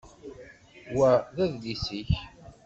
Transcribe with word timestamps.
Wa 0.97 1.11
d 1.35 1.37
adlis-ik? 1.43 2.11